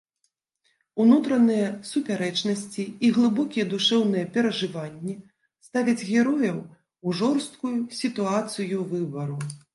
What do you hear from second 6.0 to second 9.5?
герояў у жорсткую сітуацыю выбару.